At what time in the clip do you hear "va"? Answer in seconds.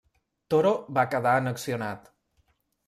0.99-1.05